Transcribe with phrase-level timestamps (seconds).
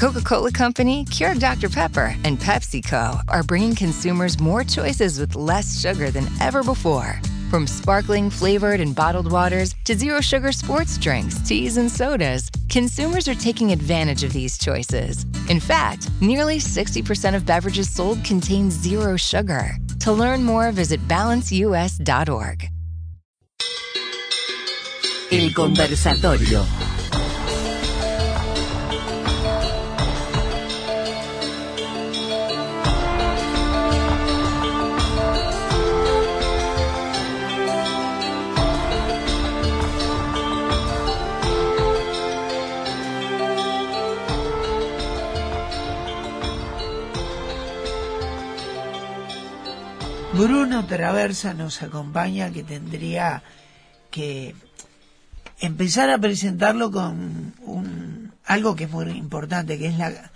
[0.00, 1.68] Coca Cola Company, Keurig Dr.
[1.68, 7.20] Pepper, and PepsiCo are bringing consumers more choices with less sugar than ever before.
[7.50, 13.28] From sparkling flavored and bottled waters to zero sugar sports drinks, teas, and sodas, consumers
[13.28, 15.26] are taking advantage of these choices.
[15.50, 19.76] In fact, nearly 60% of beverages sold contain zero sugar.
[19.98, 22.70] To learn more, visit balanceus.org.
[25.30, 27.19] El conversatorio.
[51.00, 53.42] Traversa nos acompaña que tendría
[54.10, 54.54] que
[55.58, 60.30] empezar a presentarlo con un, algo que es muy importante, que es la,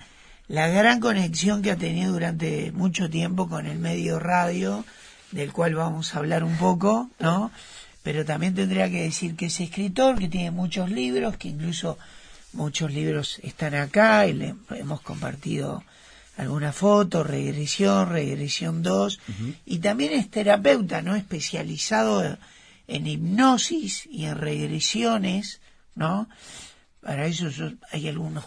[0.49, 4.87] la gran conexión que ha tenido durante mucho tiempo con el medio radio,
[5.33, 7.51] del cual vamos a hablar un poco, ¿no?
[8.03, 11.99] Pero también tendría que decir que es escritor, que tiene muchos libros, que incluso
[12.55, 15.85] muchos libros están acá y le hemos compartido
[16.37, 19.21] alguna foto, regresión, regresión 2,
[19.67, 21.15] y también es terapeuta, ¿no?
[21.15, 22.39] Especializado
[22.87, 25.61] en hipnosis y en regresiones,
[25.95, 26.29] ¿no?
[27.01, 27.49] Para eso
[27.93, 28.45] hay algunos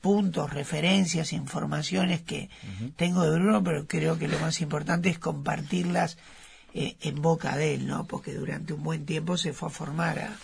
[0.00, 2.48] puntos, referencias, informaciones que
[2.96, 6.16] tengo de Bruno, pero creo que lo más importante es compartirlas
[6.72, 8.06] eh, en boca de él, ¿no?
[8.06, 10.36] Porque durante un buen tiempo se fue a formar a,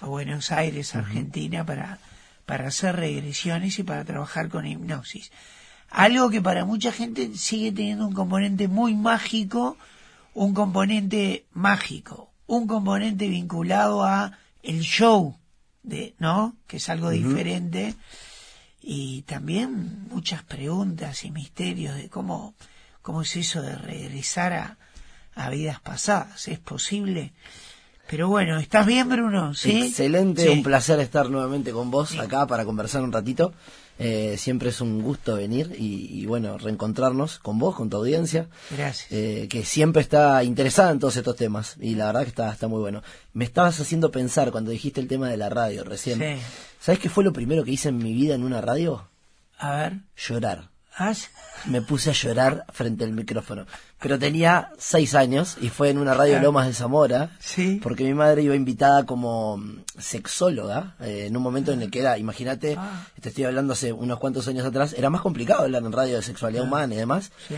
[0.00, 1.98] a Buenos Aires, Argentina, para,
[2.46, 5.32] para hacer regresiones y para trabajar con hipnosis.
[5.92, 9.76] Algo que para mucha gente sigue teniendo un componente muy mágico,
[10.34, 14.32] un componente mágico, un componente vinculado a
[14.62, 15.36] el show,
[15.82, 16.56] de, ¿no?
[16.66, 17.94] Que es algo diferente
[18.82, 22.54] y también muchas preguntas y misterios de cómo,
[23.02, 24.78] cómo es eso de regresar a,
[25.34, 26.48] a vidas pasadas.
[26.48, 27.32] ¿Es posible?
[28.08, 29.54] Pero bueno, ¿estás bien, Bruno?
[29.54, 29.82] ¿Sí?
[29.88, 30.48] Excelente, Sí.
[30.48, 33.52] un placer estar nuevamente con vos acá para conversar un ratito.
[33.98, 38.48] Eh, siempre es un gusto venir y, y, bueno, reencontrarnos con vos, con tu audiencia,
[38.70, 39.06] Gracias.
[39.12, 42.66] eh, que siempre está interesada en todos estos temas y la verdad que está, está
[42.68, 43.02] muy bueno.
[43.32, 46.18] Me estabas haciendo pensar cuando dijiste el tema de la radio recién.
[46.18, 46.42] Sí.
[46.80, 49.08] ¿Sabes qué fue lo primero que hice en mi vida en una radio?
[49.58, 50.00] A ver.
[50.16, 50.71] Llorar.
[51.66, 53.66] Me puse a llorar frente al micrófono.
[54.00, 56.40] Pero tenía seis años y fue en una radio.
[56.40, 57.30] Lomas de Zamora.
[57.38, 57.78] Sí.
[57.82, 62.00] Porque mi madre iba invitada como mm, sexóloga eh, en un momento en el que
[62.00, 63.06] era, imagínate, Ah.
[63.20, 66.22] te estoy hablando hace unos cuantos años atrás, era más complicado hablar en radio de
[66.22, 67.30] sexualidad humana y demás.
[67.48, 67.54] Sí.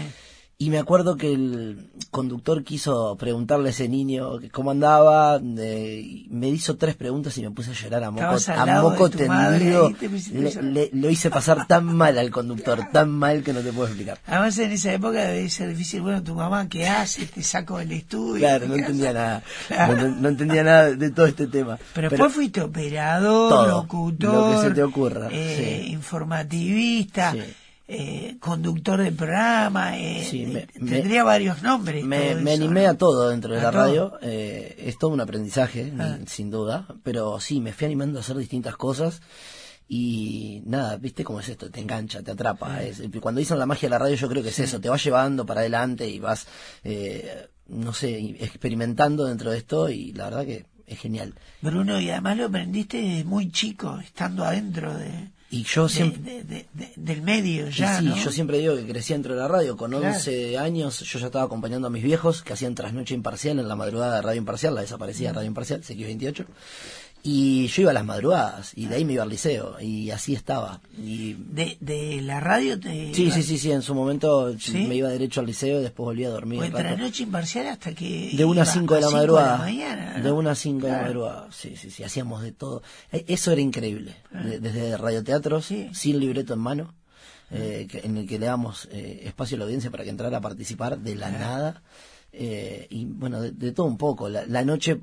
[0.57, 6.49] Y me acuerdo que el conductor quiso preguntarle a ese niño cómo andaba, eh, me
[6.49, 9.93] hizo tres preguntas y me puse a llorar a moco, a moco madre, tendido.
[9.99, 13.89] te Le- lo hice pasar tan mal al conductor, tan mal que no te puedo
[13.89, 14.21] explicar.
[14.29, 17.27] Además en esa época debe ser difícil, bueno, tu mamá, ¿qué hace?
[17.27, 18.39] Te saco del estudio.
[18.39, 19.19] Claro, no ¿qué entendía hace?
[19.19, 19.43] nada.
[19.67, 19.95] Claro.
[20.09, 21.79] No, no entendía nada de todo este tema.
[21.95, 25.93] Pero después fuiste operador, Todo, locutor, lo que se te ocurra, eh, sí.
[25.93, 27.39] informativista, Sí.
[27.87, 32.05] Eh, conductor de programa, eh, Sí, me- eh, me- tendría varios nombres.
[32.05, 32.89] me, todo me eso, animé ¿no?
[32.91, 33.81] a todo dentro de A la todo.
[33.83, 34.19] radio.
[34.23, 36.19] eh, es todo un aprendizaje, Ah.
[36.27, 36.87] sin duda.
[37.03, 39.21] Pero sí, me fui animando a hacer distintas cosas.
[39.87, 42.83] Y nada, viste cómo es esto, te engancha, te atrapa.
[42.83, 44.97] Es- cuando dicen la magia de la radio, yo creo que es eso, te va
[44.97, 46.47] llevando para adelante y vas,
[46.85, 49.91] eh, no sé, experimentando dentro de esto.
[49.91, 51.35] Y la verdad que es genial.
[51.61, 56.21] Bruno, y además lo aprendiste desde muy chico, estando adentro de, Y yo siempre.
[56.23, 58.17] de- de- de- del medio ya, sí, ¿no?
[58.17, 59.77] yo siempre digo que crecí dentro de la radio.
[59.77, 60.07] Con Claro.
[60.09, 63.77] 11 años yo ya estaba acompañando a mis viejos que hacían trasnoche imparcial en la
[63.77, 65.35] madrugada de Radio Imparcial, la desaparecida Mm.
[65.37, 66.45] Radio Imparcial, CX28.
[67.27, 70.35] Y yo iba a las madrugadas y de ahí me iba al liceo y así
[70.35, 70.83] estaba.
[70.99, 73.15] Y De, de la radio te...
[73.15, 74.85] sí, sí, sí, sí, en su momento ¿Sí?
[74.87, 76.61] me iba derecho al liceo y después volví a dormir.
[76.61, 76.77] Rato.
[76.77, 78.31] entre noche imparcial hasta que...
[78.37, 79.57] De una a iba cinco de la madrugada.
[79.57, 80.23] mañana, ¿no?
[80.25, 81.15] De una a cinco de la Claro.
[81.21, 81.49] madrugada.
[81.51, 82.83] Sí, sí, sí, hacíamos de todo.
[83.11, 84.17] E- Eso era increíble.
[84.31, 85.89] De- Desde radioteatros, Sí.
[85.95, 86.95] sin libreto en mano,
[87.51, 90.41] eh, en el que le damos eh, espacio a la audiencia para que entrara a
[90.43, 91.83] participar de la nada.
[92.33, 94.29] eh, y bueno, de, de todo un poco.
[94.29, 95.01] La, la noche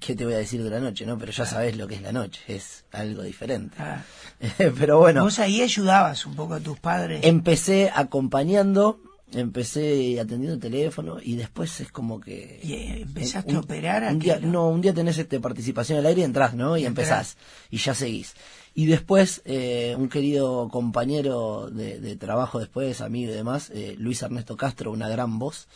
[0.00, 1.16] ¿qué te voy a decir de la noche, no?
[1.18, 3.76] Pero ya sabes lo que es la noche, es algo diferente.
[3.78, 4.02] Ah.
[4.78, 7.20] Pero bueno, Vos ahí ayudabas un poco a tus padres.
[7.24, 9.00] empecé acompañando,
[9.32, 12.60] empecé atendiendo el teléfono y después es como que...
[12.62, 16.06] y eh, empezaste un- a operar un día, no, un día tenés este participación al
[16.06, 16.76] aire y entras, ¿no?
[16.76, 17.08] Y Entrás.
[17.08, 17.36] empezás
[17.70, 18.34] y ya seguís.
[18.74, 24.22] Y después, eh, un querido compañero de, de trabajo después, amigo y demás, eh, Luis
[24.22, 25.66] Ernesto Castro, una gran voz,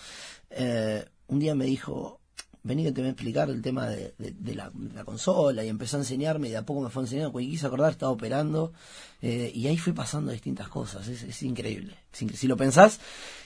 [0.51, 2.21] eh, un día me dijo,
[2.65, 5.65] vení que te voy a explicar el tema de, de- de la, de la consola
[5.65, 8.13] y empezó a enseñarme y de a poco me fue enseñando, cuando quise acordar estaba
[8.13, 8.73] operando
[9.21, 11.97] eh, y ahí fui pasando distintas cosas, es, es increíble.
[12.13, 13.01] Si lo pensás,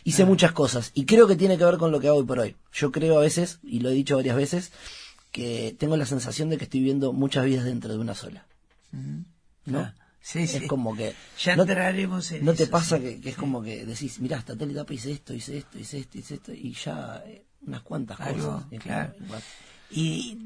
[0.05, 2.39] hice muchas cosas y creo que tiene que ver con lo que hago hoy por
[2.41, 2.57] hoy.
[2.73, 4.73] Yo creo a veces, y lo he dicho varias veces,
[5.33, 8.47] que tengo la sensación de que estoy viviendo muchas vidas dentro de una sola.
[9.67, 9.81] ¿No?
[9.81, 10.67] Ah, sí, es sí.
[10.67, 11.15] como que...
[11.43, 13.03] Ya no- entraremos en ¿No te pasa sí.
[13.03, 15.99] que, que es como que decís, mirá, hasta tal etapa hice esto, hice esto, hice
[15.99, 18.65] esto, hice esto, y ya eh, unas cuantas Algo, cosas?
[18.73, 19.13] Y claro.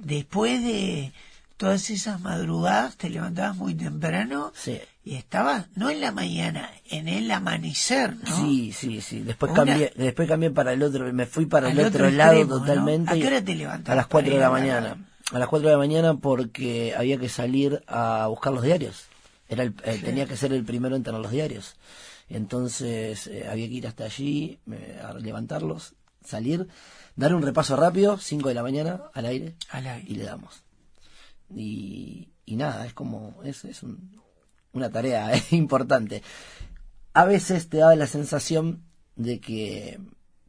[0.04, 1.12] después de
[1.56, 4.78] todas esas madrugadas te levantabas muy temprano Sí.
[5.04, 8.36] y estabas, no en la mañana, en el amanecer, ¿no?
[8.36, 9.20] Sí, sí, sí.
[9.20, 12.16] Después Una- cambié, después cambié para el otro, me fui para Al el otro otro,
[12.16, 12.60] lado extremo, ¿no?
[12.60, 13.10] totalmente.
[13.12, 15.06] ¿A qué hora te levantabas A las para 4 ir de la mañana.
[15.32, 19.04] A las 4 de la mañana porque había que salir a buscar los diarios.
[19.48, 21.76] Era el- eh, tenía que ser el primero en tener los diarios.
[22.28, 25.94] Entonces eh, había que ir hasta allí, me- a levantarlos,
[26.24, 26.68] salir,
[27.16, 30.06] dar un repaso rápido, 5 de la mañana al aire, Al aire.
[30.10, 30.62] y le damos.
[31.54, 34.20] Y, y nada, es como, es, es un-
[34.72, 36.22] una tarea importante.
[37.12, 38.84] A veces te da la sensación
[39.16, 39.98] de que,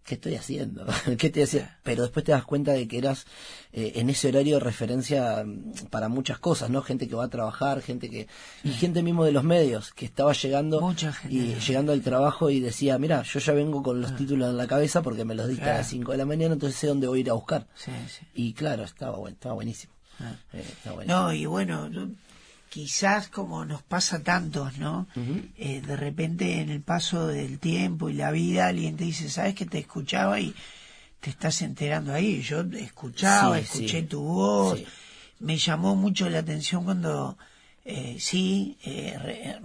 [0.06, 0.86] ¿qué estoy haciendo?
[1.18, 1.70] ¿Qué estoy haciendo?
[1.84, 3.26] Pero después te das cuenta de que eras
[3.74, 6.82] eh, en ese horario referencia mm, para muchas cosas, ¿no?
[6.82, 8.28] Gente que va a trabajar, gente que,
[8.64, 12.02] y gente mismo de los medios, que estaba llegando, Mucha gente de y llegando al
[12.02, 15.36] trabajo y decía, mira, yo ya vengo con los títulos en la cabeza porque me
[15.36, 15.78] los diste a Claro.
[15.80, 17.68] las 5 de la mañana, entonces sé dónde voy a ir a buscar.
[17.76, 18.26] Sí, sí.
[18.34, 19.94] Y claro, estaba bueno, estaba buenísimo.
[20.54, 21.22] Eh, estaba buenísimo.
[21.24, 22.12] No, y bueno, no-
[22.72, 25.06] quizás como nos pasa a tantos, ¿no?
[25.58, 29.56] Eh, de repente en el paso del tiempo y la vida alguien te dice, ¿sabes
[29.56, 30.56] que te escuchaba y
[31.20, 32.42] te estás enterando ahí?
[32.42, 34.08] Yo escuchaba, Sí, escuché sí.
[34.08, 34.86] tu voz, Sí.
[35.42, 37.38] me llamó mucho la atención cuando
[37.84, 39.60] eh, sí, eh, re-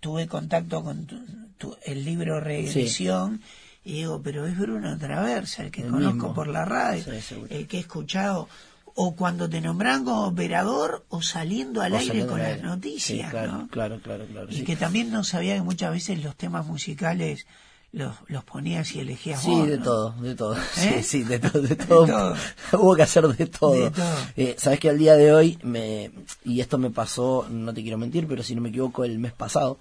[0.00, 1.24] tuve contacto con tu-
[1.56, 3.40] tu- el libro Regresión.
[3.86, 6.34] Y digo, pero es Bruno Traversa, el que El conozco mismo.
[6.34, 7.04] por la radio,
[7.48, 8.48] el que he escuchado,
[8.94, 12.62] o cuando te nombran como operador, o saliendo al O aire saliendo con al las
[12.62, 13.68] noticias, Sí, claro, ¿no?
[13.68, 14.48] claro, claro, claro.
[14.50, 14.64] Y sí.
[14.64, 17.46] que también no sabía que muchas veces los temas musicales
[17.92, 19.84] los, los ponías y elegías Sí, vos, de ¿no?
[19.84, 20.56] todo, de todo.
[20.78, 21.00] ¿Eh?
[21.00, 22.06] Sí, sí, de todo, de todo.
[22.06, 22.34] todo.
[22.72, 23.74] Hubo que hacer de todo.
[23.84, 24.16] De todo.
[24.36, 26.10] Eh, Sabes que al día de hoy, me,
[26.44, 29.32] y esto me pasó, no te quiero mentir, pero si no me equivoco, el mes
[29.32, 29.78] pasado,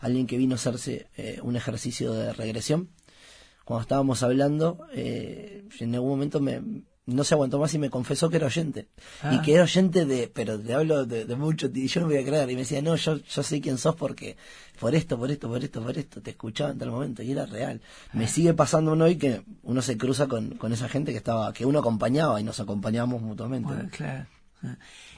[0.00, 2.88] alguien que vino a hacerse eh, un ejercicio de regresión,
[3.64, 6.60] cuando estábamos hablando, eh, en algún momento me,
[7.06, 8.88] no se aguantó más y me confesó que era oyente.
[9.22, 9.34] Ah.
[9.34, 12.16] Y que era oyente de, pero te hablo de, de mucho, y yo no voy
[12.16, 12.50] a creer.
[12.50, 14.36] Y me decía, no, yo, yo sé quién sos porque,
[14.80, 17.22] por esto, por esto, por esto, por esto, te escuchaba en tal momento.
[17.22, 17.80] Y era real.
[18.12, 21.52] Me sigue pasando uno hoy que uno se cruza con, con esa gente que estaba,
[21.52, 23.68] que uno acompañaba y nos acompañábamos mutuamente.
[23.68, 24.26] Bueno, claro.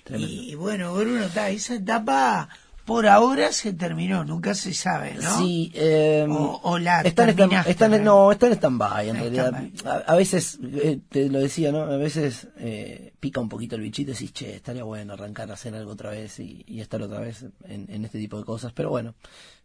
[0.02, 0.32] Tremendo.
[0.32, 2.48] Y bueno, Bruno, está, esa etapa
[2.86, 5.38] por ahora se terminó, nunca se sabe, ¿no?
[5.38, 8.24] Sí, eh, O- o la está en stand- terminaste, está en- ¿no?
[8.26, 9.62] no, está en stand-by en realidad.
[9.84, 11.80] A, a veces, eh, te lo decía, ¿no?
[11.82, 15.54] A veces eh, pica un poquito el bichito y decís, che, estaría bueno arrancar a
[15.54, 18.72] hacer algo otra vez y, y estar otra vez en, en este tipo de cosas.
[18.72, 19.14] Pero bueno,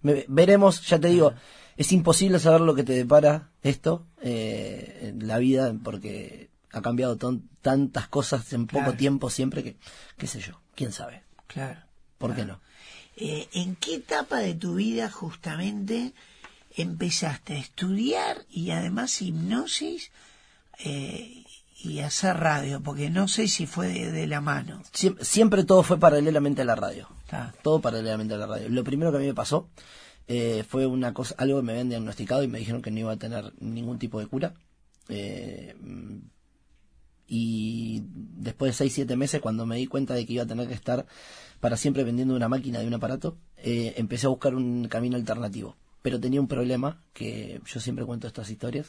[0.01, 1.33] me- veremos, ya te digo,
[1.78, 7.18] es imposible saber lo que te depara esto, eh, en la vida, porque ha cambiado
[7.61, 9.78] tantas cosas en poco tiempo siempre que,
[10.18, 11.21] qué sé yo, quién sabe.
[11.47, 11.81] Claro.
[12.18, 12.59] ¿Por qué no?
[13.23, 16.13] Eh, ¿En qué etapa de tu vida justamente
[16.75, 20.11] empezaste a estudiar y además hipnosis
[20.83, 21.44] eh,
[21.83, 22.81] y hacer radio?
[22.81, 24.81] Porque no sé si fue de, de la mano.
[24.94, 27.07] Siem- siempre todo fue paralelamente a la radio.
[27.61, 28.69] Todo paralelamente a la radio.
[28.69, 29.69] Lo primero que a mí me pasó
[30.28, 33.11] eh, fue una cosa, algo que me habían diagnosticado y me dijeron que no iba
[33.11, 34.54] a tener ningún tipo de cura.
[37.33, 40.68] Y después de 6, 7 meses, cuando me di cuenta de que iba a tener
[40.68, 41.06] que estar
[41.61, 45.78] para siempre vendiendo una máquina de un aparato, eh, empecé a buscar un camino alternativo.
[46.02, 48.88] Pero tenía un problema, que yo siempre cuento estas historias,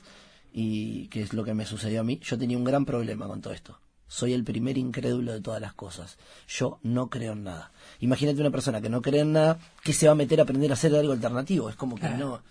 [0.53, 2.19] y que es lo que me sucedió a mí.
[2.25, 3.79] Yo tenía un gran problema con todo esto.
[4.09, 6.19] Soy el primer incrédulo de todas las cosas.
[6.49, 7.71] Yo no creo en nada.
[8.01, 10.71] Imagínate una persona que no cree en nada, que se va a meter a aprender
[10.71, 11.71] a hacer algo alternativo.
[11.71, 12.43] Es como que no.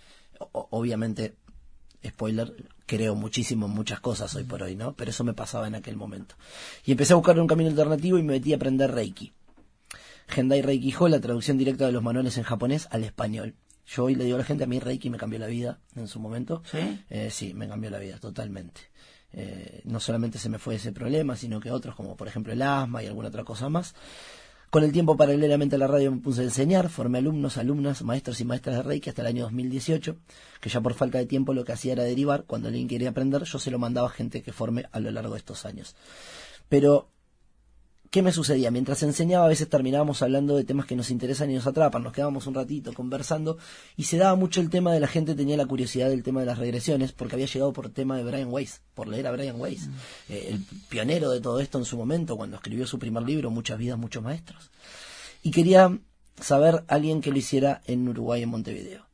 [0.53, 1.36] o- obviamente,
[2.08, 2.53] spoiler,
[2.86, 4.93] creo muchísimo en muchas cosas hoy por hoy, ¿no?
[4.93, 6.36] Pero eso me pasaba en aquel momento.
[6.86, 9.31] Y empecé a buscar un camino alternativo y me metí a aprender Reiki.
[10.27, 13.55] Gendai Reiki Ho, la traducción directa de los manuales en japonés al español.
[13.86, 16.08] Yo hoy le digo a la gente, a mí Reiki me cambió la vida en
[16.08, 16.63] su momento.
[16.70, 17.03] ¿Sí?
[17.10, 18.81] Eh, sí, me cambió la vida, totalmente.
[19.34, 22.62] eh, no solamente se me fue ese problema, sino que otros, como por ejemplo el
[22.62, 23.96] asma y alguna otra cosa más.
[24.71, 28.39] Con el tiempo, paralelamente a la radio, me puse a enseñar, formé alumnos, alumnas, maestros
[28.39, 30.15] y maestras de Reiki hasta el año 2018,
[30.61, 32.45] que ya por falta de tiempo lo que hacía era derivar.
[32.45, 35.33] Cuando alguien quería aprender, yo se lo mandaba a gente que forme a lo largo
[35.33, 35.93] de estos años.
[36.69, 37.09] Pero
[38.11, 38.71] ¿Qué me sucedía?
[38.71, 42.11] Mientras enseñaba, a veces terminábamos hablando de temas que nos interesan y nos atrapan, nos
[42.11, 43.57] quedábamos un ratito conversando
[43.95, 46.45] y se daba mucho el tema de la gente tenía la curiosidad del tema de
[46.45, 49.61] las regresiones porque había llegado por el tema de Brian Weiss, por leer a Brian
[49.61, 49.93] Weiss, mm.
[50.27, 53.77] eh, el pionero de todo esto en su momento cuando escribió su primer libro, Muchas
[53.77, 54.71] vidas, muchos maestros.
[55.41, 55.97] Y quería
[56.37, 59.10] saber alguien que lo hiciera en Uruguay, en Montevideo.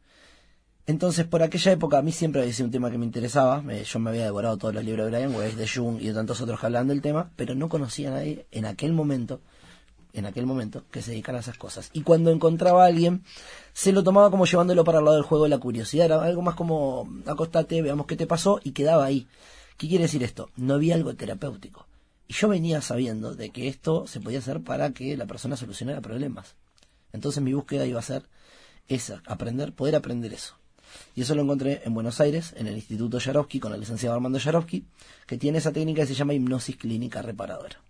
[0.87, 3.61] Entonces, por aquella época, a mí siempre había sido un tema que me interesaba.
[3.61, 6.39] yo me había devorado todos los libros de Brian Weiss, de Jung y de tantos
[6.39, 9.41] otros que del tema, pero no conocía a nadie en aquel momento,
[10.13, 11.89] en aquel momento, que se dedicara a esas cosas.
[11.91, 13.25] Y cuando encontraba a alguien,
[13.73, 16.05] se lo tomaba como llevándolo para el lado del juego de la curiosidad.
[16.05, 19.27] Era algo más como, acostate, veamos qué te pasó, y quedaba ahí.
[19.75, 20.51] ¿Qué quiere decir esto?
[20.55, 21.85] No había algo terapéutico.
[22.29, 25.99] Y yo venía sabiendo de que esto se podía hacer para que la persona solucionara
[25.99, 26.55] problemas.
[27.11, 28.23] Entonces mi búsqueda iba a ser
[28.87, 30.55] esa, aprender, poder aprender eso.
[31.15, 34.37] Y eso lo encontré en Buenos Aires, en el Instituto Yarovsky, con el licenciado Armando
[34.37, 34.85] Yarovsky,
[35.25, 37.81] que tiene esa técnica que se llama hipnosis clínica reparadora.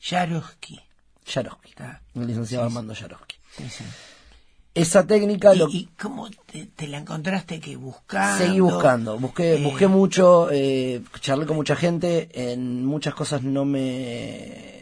[0.00, 0.80] Yarovsky.
[1.26, 1.74] Yarovsky.
[2.14, 3.36] El licenciado Armando Yarovsky.
[4.74, 5.54] Esa técnica...
[5.54, 5.68] ¿Y, lo...
[5.68, 6.28] ¿y cómo
[6.76, 8.38] te, la encontraste que buscando?
[8.38, 13.66] Seguí buscando, busqué, eh, busqué mucho, eh, charlé con mucha gente, en muchas cosas no
[13.66, 14.81] me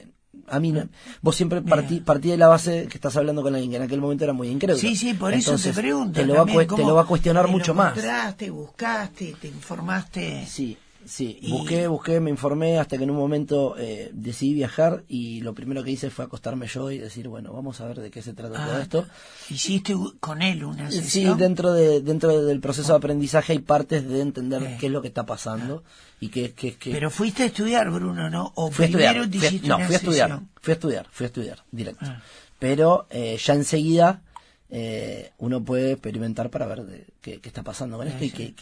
[0.51, 0.75] a mí
[1.23, 4.01] vos siempre partí, partí de la base que estás hablando con alguien que en aquel
[4.01, 4.81] momento era muy incrédulo.
[4.81, 6.21] Sí, sí, por eso te pregunto.
[6.21, 7.95] Te lo, va, te lo va a cuestionar mucho más.
[8.37, 10.47] Te buscaste, te informaste.
[10.47, 15.41] Sí, Sí, busqué, busqué, me informé hasta que en un momento eh, decidí viajar y
[15.41, 18.23] lo primero que hice fue acostarme yo y decir, bueno, vamos a ver de qué
[18.23, 19.07] se trata todo ah, esto.
[19.49, 21.37] ¿Hiciste con él una sesión?
[21.37, 24.77] Sí, dentro, de, dentro del proceso de aprendizaje hay partes de entender eh.
[24.79, 25.83] qué es lo que está pasando
[26.21, 26.93] y qué, qué, qué...
[26.93, 28.53] Pero fuiste a estudiar, Bruno, ¿no?
[28.57, 31.65] ¿O fui primero a estudiar, no, fui a estudiar, fui a estudiar, fui a estudiar,
[31.71, 32.05] directo.
[32.07, 32.23] Ah.
[32.59, 34.23] Pero eh, ya enseguida
[34.71, 38.55] eh, uno puede experimentar para ver de, qué, está pasando con esto y qué,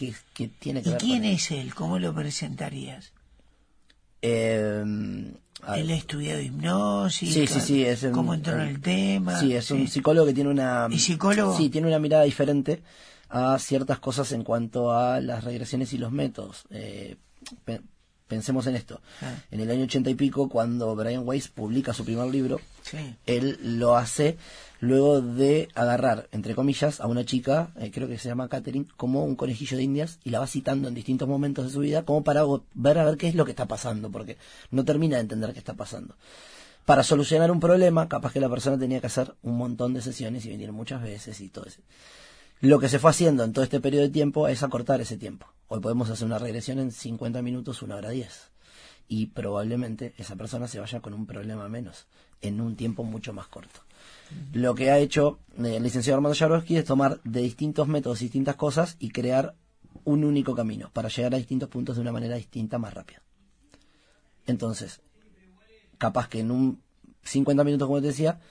[0.59, 1.01] tiene que ¿Y ver.
[1.01, 1.73] quién es él?
[1.75, 3.13] ¿Cómo lo presentarías?
[4.21, 4.83] Eh,
[5.75, 7.33] él ha estudiado hipnosis.
[7.33, 7.85] Sí, sí, sí.
[7.85, 9.39] Es ¿Cómo entró en el tema?
[9.39, 10.87] Sí, es un psicólogo que tiene una.
[10.89, 11.55] ¿Y psicólogo?
[11.55, 12.81] Sí, tiene una mirada diferente
[13.29, 16.63] a ciertas cosas en cuanto a las regresiones y los métodos.
[16.71, 17.17] Eh,
[18.29, 19.01] pensemos en esto.
[19.21, 19.35] Ah.
[19.51, 22.61] En el año ochenta y pico, cuando Brian Weiss publica su primer libro,
[23.25, 24.37] él lo hace
[24.79, 29.25] luego de agarrar, entre comillas, a una chica, eh, creo que se llama Catherine, como
[29.25, 32.23] un conejillo de indias y la va citando en distintos momentos de su vida como
[32.23, 32.43] para
[32.73, 34.37] ver a ver qué es lo que está pasando, porque
[34.71, 36.15] no termina de entender qué está pasando.
[36.85, 40.45] Para solucionar un problema, capaz que la persona tenía que hacer un montón de sesiones
[40.45, 41.81] y venir muchas veces y todo eso.
[42.61, 45.47] Lo que se fue haciendo en todo este periodo de tiempo es acortar ese tiempo.
[45.69, 48.51] Hoy podemos hacer una regresión en 50 minutos, una hora 10.
[49.07, 52.07] Y probablemente esa persona se vaya con un problema menos,
[52.41, 53.79] en un tiempo mucho más corto.
[54.51, 58.57] Lo que ha hecho eh, el licenciado Armando Jarovsky es tomar de distintos métodos distintas
[58.57, 59.55] cosas y crear
[60.03, 63.21] un único camino para llegar a distintos puntos de una manera distinta, más rápida.
[64.47, 64.99] Entonces,
[65.97, 66.81] capaz que en un
[67.23, 68.41] 50 minutos, como te decía,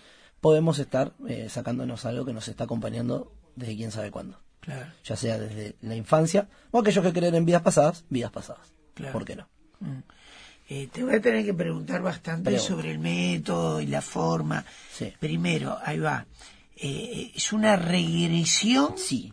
[0.41, 4.39] podemos estar eh, sacándonos algo que nos está acompañando desde quién sabe cuándo.
[5.05, 8.73] Ya sea desde la infancia o aquellos que creen en vidas pasadas, vidas pasadas.
[9.13, 9.49] ¿Por qué no?
[9.81, 10.03] Mm.
[10.71, 14.65] Eh, te voy a tener que preguntar bastante sobre el método y la forma.
[15.19, 16.27] Primero, ahí va.
[16.77, 18.99] Eh, ¿Es una regresión?
[18.99, 19.33] Sí.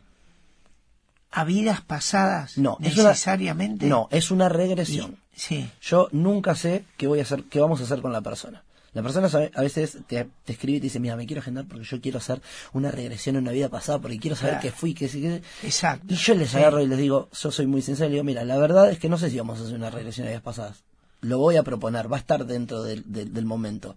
[1.32, 2.58] ¿A vidas pasadas?
[2.58, 3.88] No, necesariamente.
[3.88, 5.18] no, es una regresión.
[5.36, 5.70] sí.
[5.82, 8.64] Yo nunca sé qué voy a hacer, qué vamos a hacer con la persona.
[8.96, 12.02] La persona a veces te, escribe y te dice, mira, me quiero agendar porque yo
[12.02, 12.42] quiero hacer
[12.74, 15.42] una regresión en una vida pasada, porque quiero saber qué fui, qué, qué.
[15.64, 16.06] Exacto.
[16.12, 18.58] Y yo les agarro y les digo, yo soy muy sincero, y digo, mira, la
[18.58, 20.84] verdad es que no sé si vamos a hacer una regresión en vidas pasadas
[21.22, 23.96] lo voy a proponer, va a estar dentro del, del, momento.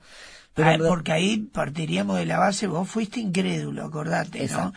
[0.55, 4.73] Pero porque ahí partiríamos de la base, vos fuiste incrédulo, acordate, ¿no?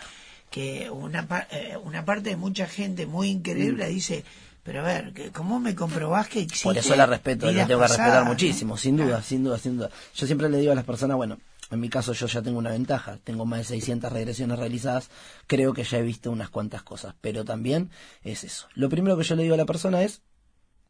[0.50, 3.90] Que una, eh, una parte de mucha gente muy incrédula mm.
[3.90, 4.25] dice,
[4.63, 6.63] pero a ver, ¿cómo me comprobás que existe?
[6.63, 9.89] Por eso la respeto, la tengo que respetar muchísimo, sin duda, sin duda, sin duda.
[10.13, 11.39] Yo siempre le digo a las personas, bueno,
[11.72, 15.10] en mi caso yo ya tengo una ventaja, tengo más de 600 regresiones realizadas,
[15.48, 17.89] creo que ya he visto unas cuantas cosas, pero también
[18.24, 18.68] es eso.
[18.75, 20.22] Lo primero que yo le digo a la persona es,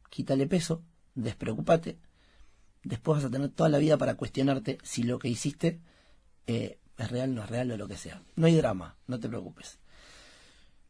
[0.10, 0.82] quítale peso,
[1.16, 1.98] despreocúpate.
[2.84, 5.80] Después vas a tener toda la vida para cuestionarte si lo que hiciste
[6.48, 8.22] eh, es real, no es real o lo que sea.
[8.36, 9.81] No hay drama, no te preocupes.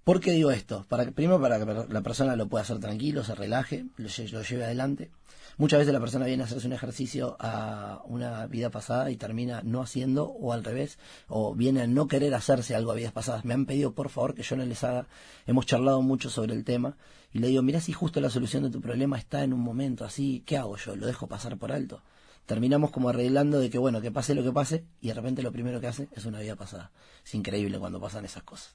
[0.04, 0.86] ¿Por qué digo esto?
[0.90, 4.66] Para primero para que la persona lo pueda hacer tranquilo, se relaje, lo, lo lleve
[4.66, 5.12] adelante.
[5.58, 9.62] Muchas veces la persona viene a hacerse un ejercicio a una vida pasada y termina
[9.64, 13.46] no haciendo o al revés, o viene a no querer hacerse algo a vidas pasadas.
[13.46, 15.06] Me han pedido por favor que yo no les haga,
[15.46, 16.98] hemos charlado mucho sobre el tema
[17.32, 20.04] y le digo, mira si justo la solución de tu problema está en un momento
[20.04, 20.96] así, ¿qué hago yo?
[20.96, 22.02] ¿Lo dejo pasar por alto?
[22.48, 25.52] Terminamos como arreglando de que bueno, que pase lo que pase y de repente lo
[25.52, 26.92] primero que hace es una vida pasada.
[27.24, 28.74] Es increíble cuando pasan esas cosas.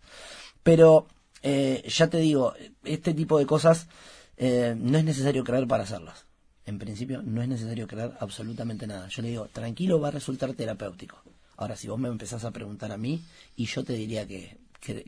[0.62, 1.09] Pero
[1.43, 3.88] eh, ya te digo, este tipo de cosas
[4.37, 6.26] eh, no es necesario creer para hacerlas
[6.66, 9.09] en principio no es necesario creer absolutamente nada.
[9.09, 11.23] Yo le digo, tranquilo, va a resultar terapéutico.
[11.57, 13.23] Ahora, si vos me empezás a preguntar a mí,
[13.55, 14.59] y yo te diría que,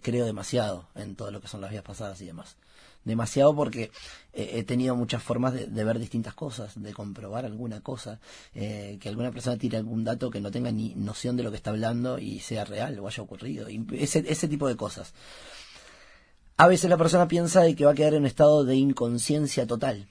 [0.03, 2.57] creo demasiado en todo lo que son las vidas pasadas y demás.
[3.05, 3.91] Demasiado porque
[4.33, 8.21] eh, he tenido muchas formas de, ver distintas cosas, de comprobar alguna cosa,
[8.55, 11.57] eh, que alguna persona tire algún dato que no tenga ni noción de lo que
[11.57, 13.67] está hablando y sea real o haya ocurrido.
[13.93, 15.13] ese, ese tipo de cosas.
[16.59, 19.67] A veces la persona piensa de que va a quedar en un estado de inconsciencia
[19.67, 20.09] total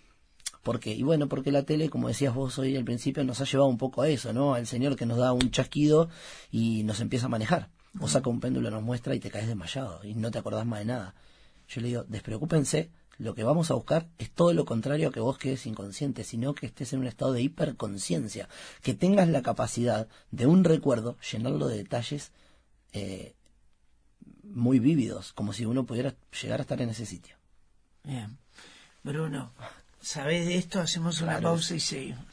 [0.68, 0.94] ¿Por qué?
[0.94, 3.78] Y bueno, porque la tele, como decías vos hoy al principio, nos ha llevado un
[3.78, 4.54] poco a eso, ¿no?
[4.54, 6.10] Al señor que nos da un chasquido
[6.52, 7.70] y nos empieza a manejar.
[8.02, 10.80] O saca un péndulo, nos muestra y te caes desmayado y no te acordás más
[10.80, 11.16] de nada.
[11.70, 15.22] Yo le digo, despreocúpense, lo que vamos a buscar es todo lo contrario a que
[15.22, 18.50] vos quedes inconsciente, sino que estés en un estado de hiperconciencia,
[18.82, 22.34] que tengas la capacidad de un recuerdo, llenarlo de detalles
[22.92, 23.36] eh,
[24.54, 27.36] muy vívidos, como si uno pudiera llegar a estar en ese sitio.
[28.04, 28.38] Bien.
[29.04, 29.52] Bruno,
[30.08, 30.80] ¿Sabés de esto?
[30.80, 32.24] Hacemos una pausa y seguimos.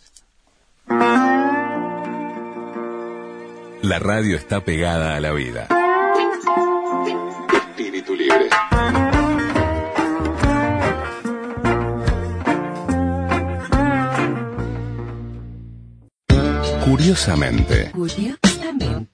[3.83, 5.67] La radio está pegada a la vida.
[7.53, 8.49] Espíritu libre.
[16.85, 17.91] Curiosamente.
[17.91, 19.14] Curiosamente.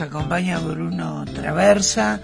[0.00, 2.20] Acompaña Bruno Traversa.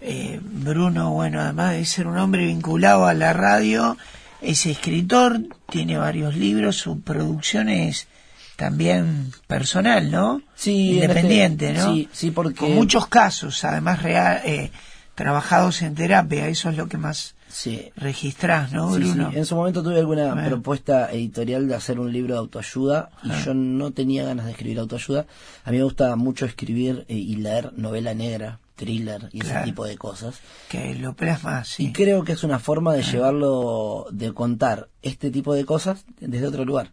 [0.00, 3.96] Eh, Bruno, bueno, además de ser un hombre vinculado a la radio,
[4.40, 8.08] es escritor, tiene varios libros, su producción es
[8.56, 10.42] también personal, ¿no?
[10.54, 11.92] Sí, independiente, ¿no?
[11.92, 14.70] Sí, sí, porque con muchos casos, además real, eh,
[15.14, 17.90] trabajados en terapia, eso es lo que más sí.
[17.96, 19.30] registrás, ¿no, Bruno?
[19.34, 23.54] En su momento tuve alguna propuesta editorial de hacer un libro de autoayuda y yo
[23.54, 25.26] no tenía ganas de escribir autoayuda.
[25.64, 29.84] A mí me gusta mucho escribir eh, y leer novela negra, thriller y ese tipo
[29.84, 30.40] de cosas.
[30.68, 31.86] Que lo plasma, sí.
[31.86, 36.46] Y creo que es una forma de llevarlo, de contar este tipo de cosas desde
[36.46, 36.92] otro lugar.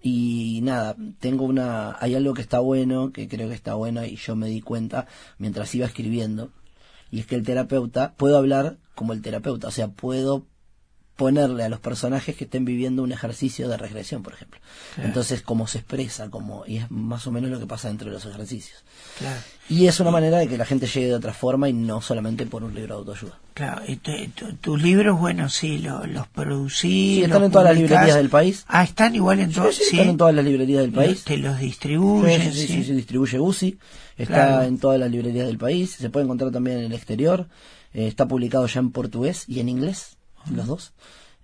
[0.00, 4.16] Y nada, tengo una, hay algo que está bueno, que creo que está bueno y
[4.16, 5.06] yo me di cuenta
[5.38, 6.50] mientras iba escribiendo,
[7.10, 10.44] y es que el terapeuta, puedo hablar como el terapeuta, o sea, puedo
[11.14, 14.60] ponerle a los personajes que estén viviendo un ejercicio de regresión, por ejemplo.
[14.96, 18.14] Entonces, cómo se expresa, como y es más o menos lo que pasa dentro de
[18.14, 18.84] los ejercicios.
[19.68, 22.44] Y es una manera de que la gente llegue de otra forma y no solamente
[22.46, 23.38] por un libro de autoayuda.
[23.54, 27.16] Claro, y tus libros, bueno, sí, los producí.
[27.16, 28.64] Sí, están en todas las librerías del país.
[28.66, 29.76] Ah, están igual en todas.
[29.76, 31.22] Sí, están en todas las librerías del país.
[31.22, 32.52] Te los distribuyen.
[32.52, 33.78] Sí, sí, sí, distribuye UCI.
[34.16, 35.92] Está en todas las librerías del país.
[35.92, 37.48] Se puede encontrar también en el exterior.
[37.94, 40.16] Eh, está publicado ya en portugués y en inglés
[40.50, 40.92] los dos.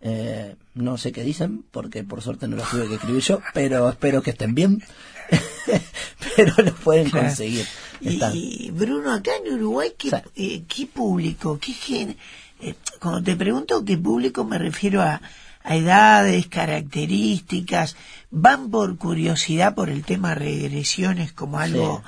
[0.01, 3.89] Eh, no sé qué dicen, porque por suerte no los tuve que escribir yo, pero
[3.89, 4.83] espero que estén bien.
[6.37, 7.67] pero los pueden conseguir.
[8.01, 11.59] Y, Bruno, acá en Uruguay, ¿qué, eh, qué público?
[11.59, 12.17] ¿Qué
[12.61, 15.23] eh, cuando te pregunto qué público, me refiero a,
[15.63, 17.97] a edades, características.
[18.31, 22.03] ¿Van por curiosidad por el tema regresiones como algo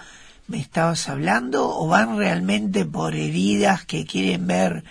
[0.48, 1.68] me estabas hablando?
[1.68, 4.85] ¿O van realmente por heridas que quieren ver?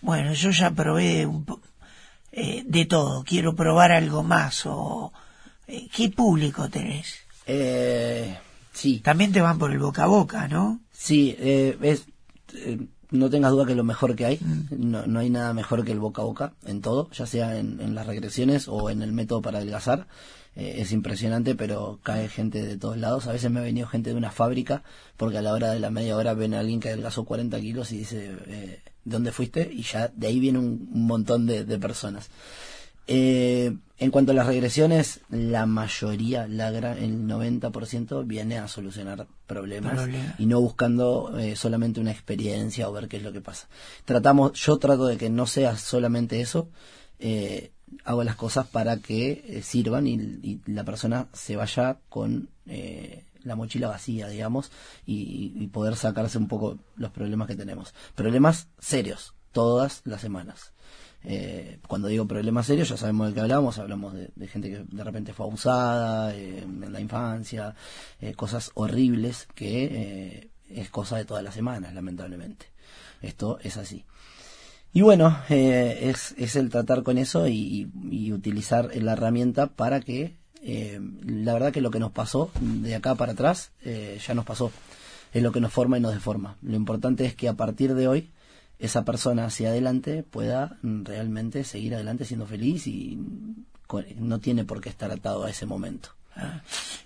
[0.00, 1.46] Bueno, yo ya probé de un
[2.32, 5.12] eh, de todo, quiero probar algo más o
[5.68, 7.14] eh, ¿qué público tenés?
[7.46, 8.36] Eh,
[8.72, 9.00] sí.
[9.00, 10.80] También te van por el boca a boca, ¿no?
[10.92, 12.06] Sí, eh, es,
[13.10, 14.38] no tengas duda que es lo mejor que hay.
[14.40, 14.90] Mm.
[14.90, 17.80] No, no, hay nada mejor que el boca a boca en todo, ya sea en,
[17.80, 20.06] en las regresiones o en el método para adelgazar.
[20.56, 23.26] Es impresionante, pero cae gente de todos lados.
[23.26, 24.82] A veces me ha venido gente de una fábrica
[25.16, 27.92] porque a la hora de la media hora ven a alguien que adelgazó 40 kilos
[27.92, 28.32] y dice
[29.04, 32.30] dónde fuiste y ya de ahí viene un, montón de, personas.
[33.06, 39.26] Eh, en cuanto a las regresiones, la mayoría, la gran, el 90% viene a solucionar
[39.46, 43.68] problemas y no buscando eh, solamente una experiencia o ver qué es lo que pasa.
[44.04, 46.68] Tratamos, yo trato de que no sea solamente eso,
[47.20, 47.70] eh,
[48.04, 52.48] hago las cosas para que sirvan y, la persona se vaya con
[53.44, 54.70] la mochila vacía, digamos,
[55.06, 57.94] y, poder sacarse un poco los problemas que tenemos.
[58.14, 60.72] Problemas serios, todas las semanas.
[61.26, 65.04] Eh, cuando digo problemas serios, ya sabemos de qué hablamos, hablamos de, gente que de
[65.04, 67.74] repente fue abusada eh, en la infancia,
[68.20, 72.66] eh, cosas horribles que eh, es cosa de todas las semanas, lamentablemente.
[73.22, 74.04] Esto es así.
[74.94, 80.00] Y bueno, eh, es, es el tratar con eso y, y utilizar la herramienta para
[80.00, 84.34] que, eh, la verdad que lo que nos pasó de acá para atrás, eh, ya
[84.34, 84.70] nos pasó.
[85.32, 86.56] Es lo que nos forma y nos deforma.
[86.62, 88.30] Lo importante es que a partir de hoy,
[88.78, 93.18] esa persona hacia adelante pueda realmente seguir adelante siendo feliz y
[93.88, 96.10] con- no tiene por qué estar atado a ese momento.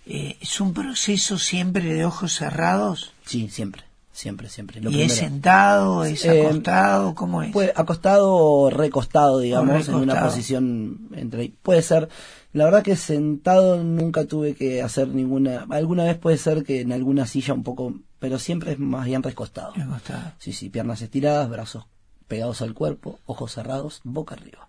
[0.06, 3.12] Eh, ¿Es un proceso siempre de ojos cerrados?
[3.24, 3.82] Sí, siempre,
[4.18, 4.80] siempre, siempre.
[4.80, 7.14] Lo ¿Y es sentado, es Eh, acostado?
[7.14, 7.52] ¿Cómo es?
[7.52, 12.08] Puede, acostado o recostado, digamos, en una posición entre Puede ser,
[12.52, 16.92] la verdad que sentado nunca tuve que hacer ninguna, alguna vez puede ser que en
[16.92, 19.72] alguna silla un poco, pero siempre es más bien recostado.
[19.74, 20.32] Recostado.
[20.38, 21.86] Sí, sí, piernas estiradas, brazos
[22.26, 24.68] pegados al cuerpo, ojos cerrados, boca arriba.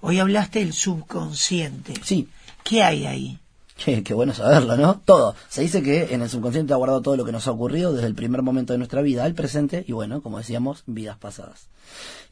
[0.00, 1.94] Hoy hablaste del subconsciente.
[2.02, 2.28] Sí,
[2.62, 3.38] ¿Qué hay ahí?
[3.78, 5.00] Qué, qué bueno saberlo, ¿no?
[5.04, 5.36] Todo.
[5.48, 8.08] Se dice que en el subconsciente ha guardado todo lo que nos ha ocurrido desde
[8.08, 11.68] el primer momento de nuestra vida al presente y bueno, como decíamos, vidas pasadas.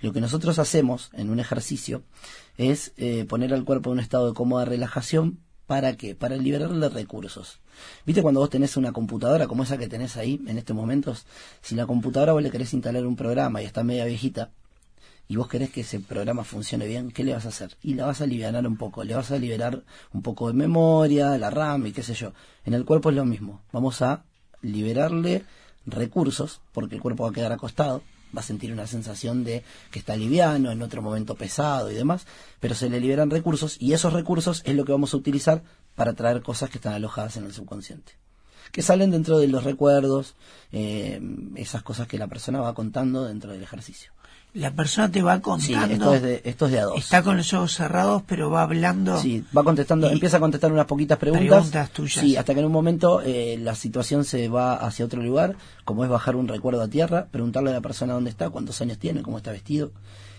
[0.01, 2.03] Lo que nosotros hacemos en un ejercicio
[2.59, 5.39] es eh, poner al cuerpo en un estado de cómoda relajación.
[5.69, 6.17] ¿Para qué?
[6.17, 7.61] Para liberarle recursos.
[8.05, 11.27] ¿Viste cuando vos tenés una computadora como esa que tenés ahí en estos momentos?
[11.63, 14.51] Si la computadora vos le querés instalar un programa y está media viejita,
[15.29, 17.77] y vos querés que ese programa funcione bien, ¿qué le vas a hacer?
[17.83, 21.37] Y la vas a aliviar un poco, le vas a liberar un poco de memoria,
[21.39, 22.33] la RAM y qué sé yo.
[22.65, 24.25] En el cuerpo es lo mismo, vamos a
[24.62, 25.45] liberarle
[25.85, 28.03] recursos, porque el cuerpo va a quedar acostado,
[28.37, 32.27] va a sentir una sensación de que está liviano, en otro momento pesado y demás,
[32.61, 35.62] pero se le liberan recursos y esos recursos es lo que vamos a utilizar
[35.95, 38.12] para traer cosas que están alojadas en el subconsciente
[38.73, 40.35] que salen dentro de los recuerdos,
[40.73, 41.21] eh,
[41.55, 44.12] esas cosas que la persona va contando dentro del ejercicio.
[44.57, 45.87] La persona te va Sí, contando.
[45.95, 46.99] esto es de, esto es de a dos.
[46.99, 49.21] Está con los ojos cerrados, pero va hablando.
[49.21, 51.47] Sí, va contestando, empieza a contestar unas poquitas preguntas.
[51.47, 52.25] Preguntas tuyas.
[52.25, 56.05] Sí, hasta que en un momento eh, la situación se va hacia otro lugar, como
[56.05, 59.23] es bajar un recuerdo a tierra, preguntarle a la persona dónde está, cuántos años tiene,
[59.23, 59.92] cómo está vestido,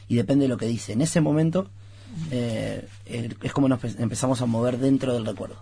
[0.08, 0.93] y depende de lo que dice.
[0.93, 1.69] En ese momento
[2.32, 5.58] eh, es como nos pe- empezamos a mover dentro del recuerdo.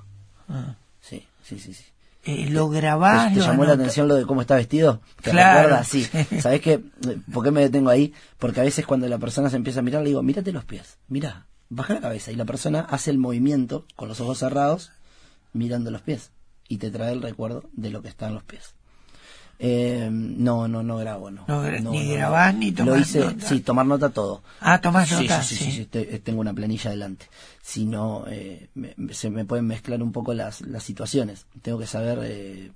[0.47, 0.75] Ah.
[1.01, 1.83] Sí, sí, sí, sí.
[2.27, 4.99] Eh, lo grabás, ¿Te, te lo llamó la atención lo de cómo está vestido?
[5.21, 5.83] ¿Te Claro.
[5.83, 6.07] Sí.
[6.41, 6.81] ¿Sabés qué?
[7.31, 8.13] ¿Por qué me detengo ahí?
[8.39, 10.97] Porque a veces cuando la persona se empieza a mirar, le digo, mírate los pies,
[11.07, 12.31] mira, baja la cabeza.
[12.31, 14.91] Y la persona hace el movimiento con los ojos cerrados,
[15.53, 16.31] mirando los pies.
[16.67, 18.73] Y te trae el recuerdo de lo que está en los pies.
[19.59, 21.45] Eh, no, no, no grabo, no.
[21.47, 23.47] No ni grabás ni Lo tomás hice, nota.
[23.47, 24.43] sí, tomar nota todo.
[24.59, 25.85] Ah, tomás Sí, nota, Sí, sí, sí.
[25.85, 27.27] te- tengo una planilla adelante.
[27.61, 31.45] Si no, eh, me- se me pueden mezclar un poco las, las situaciones.
[31.61, 32.19] Tengo que saber...
[32.23, 32.71] eh,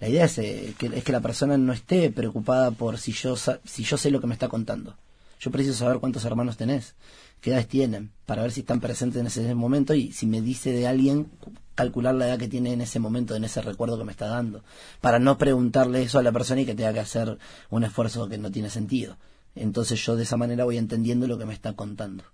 [0.00, 3.34] la idea es, eh, que, es que la persona no esté preocupada por si yo,
[3.36, 4.96] si yo sé lo que me está contando.
[5.40, 6.94] Yo preciso saber cuántos hermanos tenés,
[7.40, 10.72] qué edades tienen, para ver si están presentes en ese momento y si me dice
[10.72, 11.28] de alguien,
[11.74, 14.62] calcular la edad que tiene en ese momento, en ese recuerdo que me está dando.
[15.00, 17.38] Para no preguntarle eso a la persona y que tenga que hacer
[17.70, 19.16] un esfuerzo que no tiene sentido.
[19.54, 22.24] Entonces yo de esa manera voy entendiendo lo que me está contando.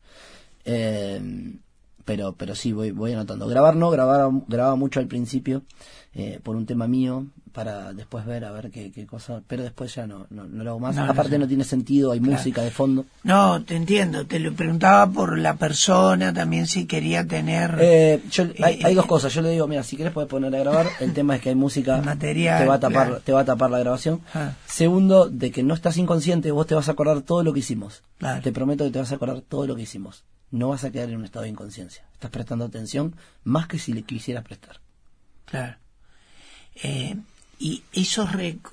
[0.64, 1.20] Eh,
[2.04, 5.62] pero pero sí voy voy anotando grabar no grababa grababa mucho al principio
[6.16, 9.94] eh, por un tema mío para después ver a ver qué, qué cosa pero después
[9.94, 12.70] ya no no, no lo hago más No, aparte no tiene sentido hay música de
[12.70, 14.26] fondo No, te entiendo.
[14.26, 17.76] Te lo preguntaba por la persona también si quería tener.
[17.80, 20.28] Eh, yo- hay, Eh, hay dos eh, cosas yo le digo mira si quieres puedes
[20.30, 23.20] poner a grabar el tema es que hay música Material, te va a tapar claro.
[23.22, 24.52] te va a tapar la grabación Ah.
[24.66, 28.02] segundo de que no estás inconsciente vos te vas a acordar todo lo que hicimos
[28.18, 28.40] Claro.
[28.42, 31.08] te prometo que te vas a acordar todo lo que hicimos no vas a quedar
[31.08, 34.80] en un estado de inconsciencia estás prestando atención más que si le quisieras prestar
[35.46, 35.76] Claro.
[36.82, 37.16] Eh,
[37.58, 38.72] y esos rec-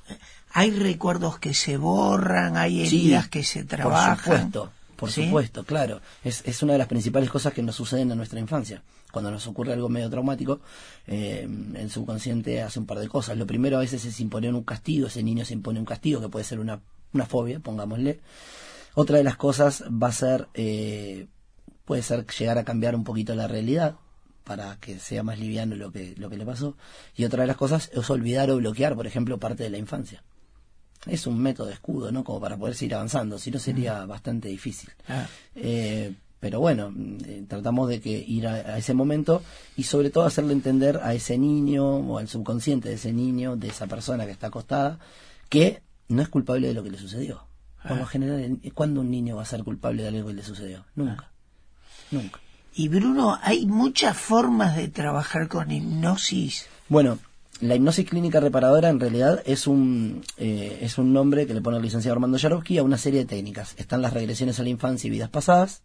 [0.52, 4.16] hay recuerdos que se borran, hay heridas que se trabajan.
[4.18, 5.26] Por supuesto, por ¿Sí?
[5.26, 6.02] supuesto, claro.
[6.24, 8.82] Es, es una de las principales cosas que nos suceden en nuestra infancia.
[9.12, 10.62] Cuando nos ocurre algo medio traumático,
[11.06, 13.38] eh, el subconsciente hace un par de cosas.
[13.38, 16.30] Lo primero a veces es imponer un castigo, ese niño se impone un castigo, que
[16.30, 16.80] puede ser una,
[17.14, 18.20] una fobia, pongámosle.
[18.94, 21.28] Otra de las cosas va a ser, eh,
[21.86, 23.96] puede ser llegar a cambiar un poquito la realidad
[24.44, 26.76] para que sea más liviano lo que, lo que le pasó.
[27.16, 30.24] Y otra de las cosas es olvidar o bloquear, por ejemplo, parte de la infancia.
[31.06, 32.24] Es un método de escudo, ¿no?
[32.24, 34.92] Como para poder seguir avanzando, si no sería bastante difícil.
[35.08, 35.28] Ah.
[35.56, 36.94] Eh, pero bueno,
[37.26, 39.44] eh, tratamos de que ir a, a ese momento
[39.78, 43.68] y sobre todo hacerle entender a ese niño o al subconsciente de ese niño, de
[43.68, 45.00] esa persona que está acostada,
[45.50, 47.46] que no es culpable de lo que le sucedió.
[47.88, 50.86] Por lo general, ¿cuándo un niño va a ser culpable de algo que le sucedió?
[50.96, 51.32] Nunca.
[52.12, 52.40] Nunca.
[52.74, 56.68] Y Bruno, hay muchas formas de trabajar con hipnosis.
[56.88, 57.20] Bueno,
[57.60, 61.78] la hipnosis clínica reparadora en realidad es un, eh, es un nombre que le pone
[61.78, 63.76] el licenciado Armando Yarovsky a una serie de técnicas.
[63.78, 65.84] Están las regresiones a la infancia y vidas pasadas.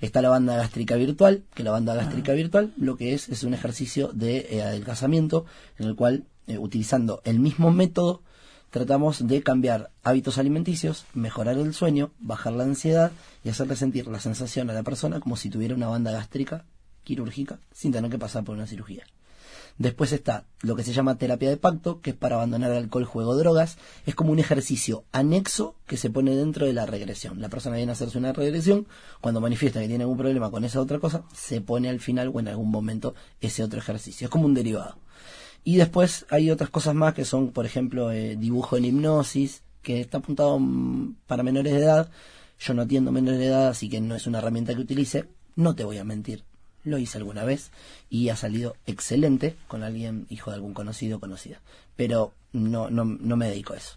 [0.00, 3.54] Está la banda gástrica virtual, que la banda gástrica virtual lo que es es un
[3.54, 5.44] ejercicio de eh, adelgazamiento
[5.78, 8.22] en el cual, eh, utilizando el mismo método,
[8.70, 13.12] tratamos de cambiar hábitos alimenticios, mejorar el sueño, bajar la ansiedad
[13.44, 16.64] y hacerle sentir la sensación a la persona como si tuviera una banda gástrica
[17.04, 19.04] quirúrgica sin tener que pasar por una cirugía.
[19.78, 23.36] Después está lo que se llama terapia de pacto, que es para abandonar alcohol, juego,
[23.36, 23.76] drogas.
[24.06, 27.42] Es como un ejercicio anexo que se pone dentro de la regresión.
[27.42, 28.86] La persona viene a hacerse una regresión,
[29.20, 32.40] cuando manifiesta que tiene algún problema con esa otra cosa, se pone al final o
[32.40, 34.24] en algún momento ese otro ejercicio.
[34.24, 34.96] Es como un derivado.
[35.66, 40.00] Y después hay otras cosas más que son, por ejemplo, eh, dibujo en hipnosis, que
[40.00, 42.08] está apuntado mm, para menores de edad.
[42.60, 45.24] Yo no atiendo menores de edad, así que no es una herramienta que utilice.
[45.56, 46.44] No te voy a mentir,
[46.84, 47.72] lo hice alguna vez
[48.08, 51.60] y ha salido excelente con alguien, hijo de algún conocido o conocida.
[51.96, 53.96] Pero no, no, no me dedico a eso.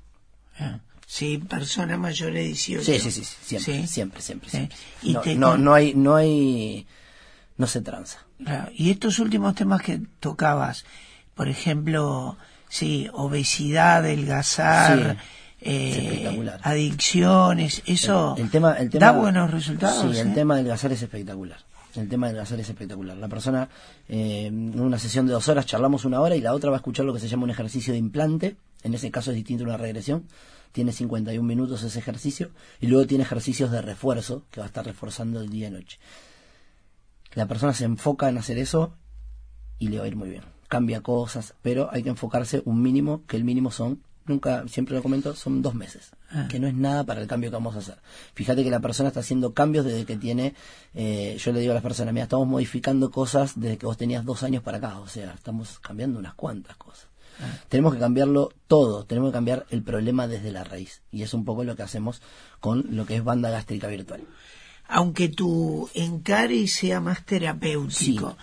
[0.57, 2.83] Ah, Sí, persona mayor de 18.
[2.83, 3.87] Sí, sí, sí, siempre, Sí.
[3.87, 4.75] siempre, siempre, siempre.
[5.03, 6.85] Y No, te no, hay, no hay,
[7.57, 8.25] no se tranza.
[8.43, 10.85] Claro, Y estos últimos temas que tocabas,
[11.39, 12.35] por ejemplo,
[12.67, 15.15] sí, obesidad, adelgazar,
[15.61, 16.59] eh, es espectacular.
[16.63, 20.13] adicciones, eso El, el tema, el tema, da buenos resultados.
[20.13, 20.31] Sí, el ¿eh?
[20.35, 21.59] tema del gasar es espectacular.
[21.95, 23.15] El tema del gasar es espectacular.
[23.15, 23.69] La persona,
[24.09, 26.79] eh, en una sesión de dos horas, charlamos una hora y la otra va a
[26.79, 28.57] escuchar lo que se llama un ejercicio de implante.
[28.83, 30.25] En ese caso es distinto a una regresión.
[30.73, 32.49] Tiene 51 minutos ese ejercicio.
[32.81, 35.99] Y luego tiene ejercicios de refuerzo, que va a estar reforzando el día y noche.
[37.33, 38.91] La persona se enfoca en hacer eso
[39.77, 40.58] y le va a ir muy bien.
[40.69, 45.01] Cambia cosas, pero hay que enfocarse un mínimo, que el mínimo son, nunca, siempre lo
[45.03, 46.47] comento, son dos meses, Ah.
[46.47, 47.97] que no es nada para el cambio que vamos a hacer.
[48.35, 50.53] Fíjate que la persona está haciendo cambios desde que tiene,
[50.93, 54.23] eh, yo le digo a las personas, mira, estamos modificando cosas desde que vos tenías
[54.23, 57.07] dos años para acá, o sea, estamos cambiando unas cuantas cosas.
[57.69, 61.01] Tenemos que cambiarlo todo, tenemos que cambiar el problema desde la raíz.
[61.09, 62.21] Y es un poco lo que hacemos
[62.59, 64.21] con lo que es banda gástrica virtual.
[64.89, 68.37] Aunque tu encare sea más terapéutico,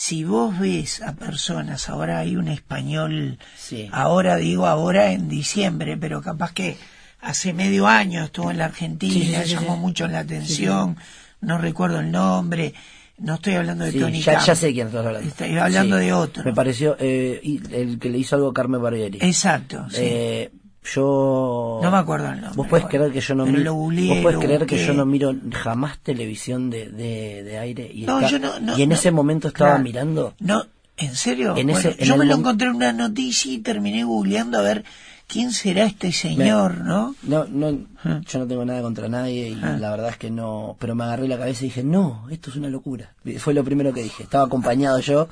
[0.00, 3.88] si vos ves a personas, ahora hay un español, Sí.
[3.90, 6.76] ahora digo ahora en diciembre, pero capaz que
[7.20, 10.96] hace medio año estuvo en la Argentina, Sí, sí, sí, llamó mucho la atención,
[11.40, 12.74] no recuerdo el nombre,
[13.18, 14.46] no estoy hablando de Tony ya, Camp.
[14.46, 15.28] ya sé quién estás hablando.
[15.28, 16.44] Estoy hablando de otro.
[16.44, 17.40] Me pareció eh,
[17.72, 19.18] el que le hizo algo a Carmen Barbieri.
[19.20, 19.96] Exacto, sí.
[20.00, 20.50] Eh,
[20.84, 24.38] yo No me acuerdo el nombre Vos podés creer que yo no miro vos podés
[24.38, 28.38] creer que yo no miro jamás televisión de, de, de aire y, No, está- yo
[28.38, 29.84] no, no, y en ese momento estaba Claro.
[29.84, 30.64] mirando No,
[30.96, 31.56] ¿en serio?
[31.56, 34.62] En ese- Bueno, en yo me lo encontré en una noticia y terminé googleando a
[34.62, 34.84] ver
[35.26, 37.14] quién será este señor, ¿no?
[37.22, 38.20] no no Ah.
[38.26, 39.76] yo no tengo nada contra nadie y Ah.
[39.78, 42.56] la verdad es que no pero me agarré la cabeza y dije no esto es
[42.56, 45.28] una locura fue lo primero que dije estaba acompañado yo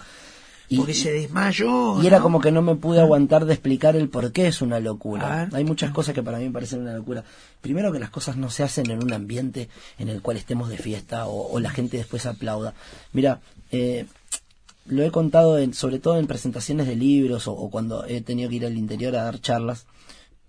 [0.68, 2.02] y, Porque se desmayó.
[2.02, 4.80] y era como que no me pude aguantar de explicar el por qué es una
[4.80, 5.48] locura.
[5.52, 7.24] Hay muchas cosas que para mí me parecen una locura.
[7.60, 10.78] Primero que las cosas no se hacen en un ambiente en el cual estemos de
[10.78, 12.74] fiesta o, o la gente después aplauda.
[13.12, 14.06] Mira, eh,
[14.86, 18.48] lo he contado en, sobre todo en presentaciones de libros o, o cuando he tenido
[18.50, 19.86] que ir al interior a dar charlas.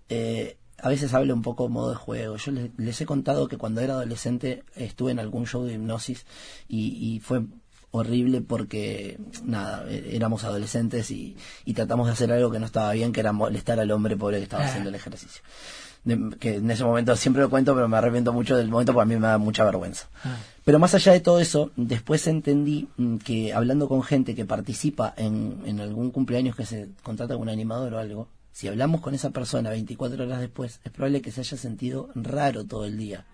[0.08, 2.36] Eh, a veces hablo un poco modo de juego.
[2.36, 6.24] Yo les, les he contado que cuando era adolescente estuve en algún show de hipnosis
[6.68, 7.42] y, y fue
[7.90, 12.92] horrible porque nada, eh, éramos adolescentes y, y tratamos de hacer algo que no estaba
[12.92, 14.68] bien, que era molestar al hombre pobre que estaba Ah.
[14.68, 15.42] haciendo el ejercicio.
[16.04, 19.02] De- que en ese momento siempre lo cuento, pero me arrepiento mucho del momento porque
[19.02, 20.06] a mí me da mucha vergüenza.
[20.64, 25.12] Pero más allá de todo eso, después entendí mm, que hablando con gente que participa
[25.16, 29.14] en, en algún cumpleaños que se contrata con un animador o algo, si hablamos con
[29.14, 33.24] esa persona 24 horas después, es probable que se haya sentido raro todo el día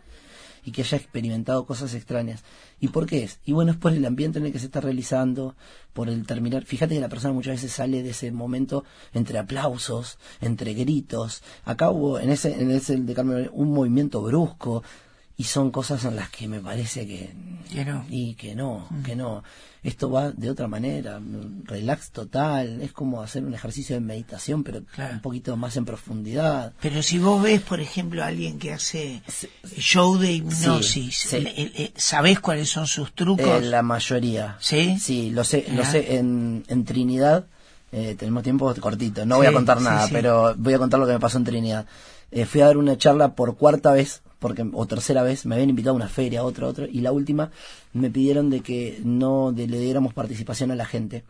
[0.64, 2.42] y que haya experimentado cosas extrañas.
[2.80, 3.38] ¿Y por qué es?
[3.44, 5.54] Y bueno, es por el ambiente en el que se está realizando,
[5.92, 6.64] por el terminar.
[6.64, 11.42] Fíjate que la persona muchas veces sale de ese momento entre aplausos, entre gritos.
[11.64, 14.82] Acá hubo, en ese, en ese de Carmen, un movimiento brusco.
[15.36, 17.32] Y son cosas en las que me parece que...
[17.72, 18.04] Que no.
[18.08, 19.42] Y que no, que no.
[19.82, 21.20] Esto va de otra manera,
[21.64, 25.14] relax total, es como hacer un ejercicio de meditación, pero Claro.
[25.14, 26.72] un poquito más en profundidad.
[26.80, 29.22] Pero si vos ves, por ejemplo, a alguien que hace
[29.76, 31.40] show de hipnosis, Sí, sí.
[31.40, 33.46] le- eh, eh, ¿sabés cuáles son sus trucos?
[33.46, 34.56] Eh, la mayoría.
[34.60, 34.96] ¿Sí?
[35.00, 36.16] Sí, lo sé, lo sé.
[36.16, 37.46] En, en Trinidad,
[37.92, 41.12] eh, tenemos tiempo cortito, no voy a contar nada, pero voy a contar lo que
[41.14, 41.86] me pasó en Trinidad.
[42.30, 45.70] Eh, fui a dar una charla por cuarta vez, porque o tercera vez, me habían
[45.70, 47.50] invitado a una feria, otra, otra, y la última
[47.94, 51.24] me pidieron de que no le diéramos participación a la gente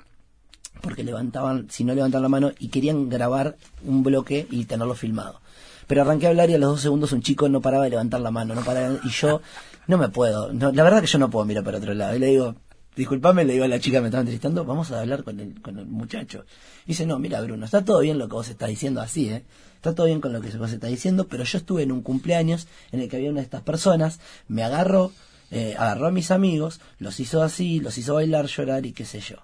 [0.80, 5.40] porque levantaban, si no levantaban la mano y querían grabar un bloque y tenerlo filmado.
[5.86, 8.20] Pero arranqué a hablar y a los dos segundos un chico no paraba de levantar
[8.20, 9.40] la mano, no paraba, y yo
[9.86, 12.16] no me puedo, no, la verdad que yo no puedo mirar para otro lado.
[12.16, 12.56] Y le digo,
[12.96, 15.60] disculpame, le digo a la chica que me estaba entrevistando, vamos a hablar con el,
[15.60, 16.44] con el muchacho.
[16.86, 19.44] dice, no, mira Bruno, está todo bien lo que vos estás diciendo así, ¿eh?
[19.76, 22.68] Está todo bien con lo que vos estás diciendo, pero yo estuve en un cumpleaños
[22.90, 25.12] en el que había una de estas personas, me agarró,
[25.50, 29.20] eh, agarró a mis amigos, los hizo así, los hizo bailar, llorar y qué sé
[29.20, 29.36] yo.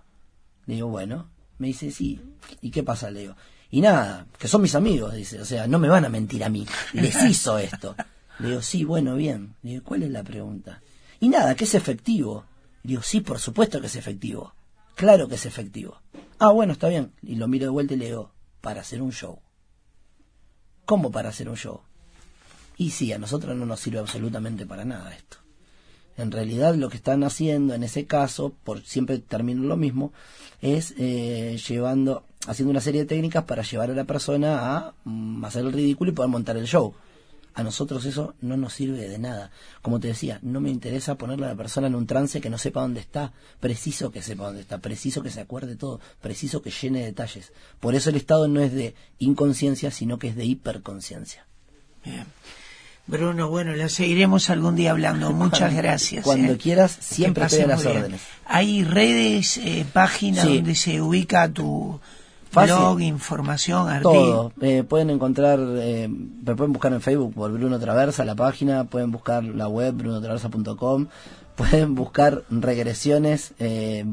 [0.66, 2.20] Le digo, bueno, me dice, sí,
[2.62, 3.10] ¿y qué pasa?
[3.10, 3.36] Le digo,
[3.70, 6.48] y nada, que son mis amigos, dice, o sea, no me van a mentir a
[6.48, 7.94] mí, les hizo esto.
[8.38, 9.54] Le digo, sí, bueno, bien.
[9.62, 10.80] Le digo, ¿cuál es la pregunta?
[11.20, 12.44] Y nada, que es efectivo.
[12.82, 14.54] Digo, sí, por supuesto que es efectivo.
[14.94, 16.00] Claro que es efectivo.
[16.38, 17.12] Ah, bueno, está bien.
[17.22, 19.40] Y lo miro de vuelta y le digo, para hacer un show.
[20.84, 21.80] ¿Cómo para hacer un show?
[22.76, 25.36] Y sí, a nosotros no nos sirve absolutamente para nada esto.
[26.16, 30.12] En realidad lo que están haciendo en ese caso, por siempre termino lo mismo,
[30.60, 35.44] es eh, llevando, haciendo una serie de técnicas para llevar a la persona a mm,
[35.44, 36.94] hacer el ridículo y poder montar el show.
[37.60, 39.50] A nosotros eso no nos sirve de nada.
[39.82, 42.58] Como te decía, no me interesa ponerle a la persona en un trance que no
[42.58, 43.32] sepa dónde está.
[43.60, 47.52] Preciso que sepa dónde está, preciso que se acuerde todo, preciso que llene detalles.
[47.78, 51.46] Por eso el estado no es de inconsciencia, sino que es de hiperconciencia.
[52.04, 52.24] Bien.
[53.06, 55.32] Bruno, bueno, la seguiremos algún día hablando.
[55.44, 56.24] Muchas gracias.
[56.24, 56.58] Cuando ¿eh?
[56.58, 57.96] quieras, siempre estoy a las bien.
[57.96, 58.20] órdenes.
[58.46, 60.56] Hay redes, eh, páginas Sí.
[60.56, 62.00] donde se ubica tu
[62.50, 62.74] Fácil.
[62.74, 64.52] blog, información, artículos.
[64.52, 64.52] Todo.
[64.60, 69.12] Eh, pueden encontrar, eh, me pueden buscar en Facebook por Bruno Traversa, la página, pueden
[69.12, 71.06] buscar la web brunotraversa.com,
[71.54, 74.04] pueden buscar regresiones, eh,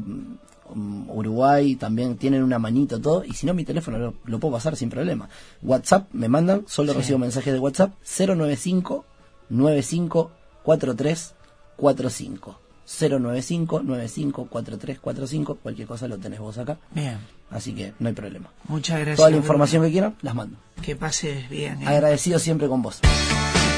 [1.08, 4.76] Uruguay, también tienen una manito, todo, y si no, mi teléfono lo, lo puedo pasar
[4.76, 5.28] sin problema.
[5.62, 9.04] WhatsApp, me mandan, solo recibo mensajes de WhatsApp, 095
[9.48, 10.30] 95
[10.62, 11.34] 43
[11.76, 12.67] 45.
[12.88, 16.78] 095 95 43 45, cualquier cosa lo tenés vos acá.
[16.92, 17.18] Bien,
[17.50, 18.50] Así que no hay problema.
[18.68, 19.16] muchas gracias.
[19.16, 19.44] Toda la Bruno.
[19.44, 20.58] información que quieran, las mando.
[20.82, 21.82] Que pases bien.
[21.82, 21.86] ¿eh?
[21.86, 23.00] Agradecido siempre con vos.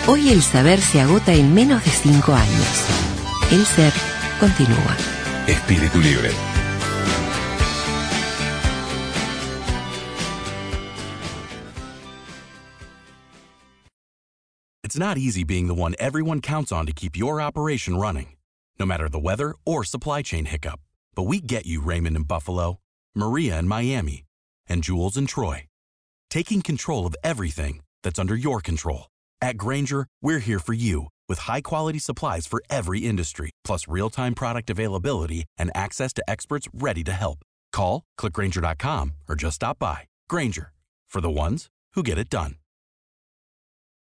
[0.08, 2.84] Hoy el saber se agota en menos de cinco años.
[3.50, 3.92] El ser
[4.40, 4.96] continúa.
[5.46, 6.30] Espíritu libre.
[14.82, 18.34] It's not easy being the one everyone counts on to keep your operation running,
[18.80, 20.80] no matter the weather or supply chain hiccup.
[21.14, 22.78] But we get you, Raymond in Buffalo,
[23.14, 24.24] Maria in Miami,
[24.68, 25.66] and Jules in Troy.
[26.30, 29.10] Taking control of everything that's under your control.
[29.42, 34.10] At Granger, we're here for you with high quality supplies for every industry, plus real
[34.10, 37.40] time product availability and access to experts ready to help.
[37.72, 40.02] Call, clickgranger.com, or just stop by.
[40.28, 40.72] Granger,
[41.08, 42.54] for the ones who get it done.